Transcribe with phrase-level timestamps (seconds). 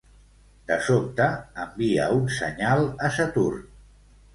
[0.71, 1.29] De sobte,
[1.67, 3.67] envia un senyal a Saturn.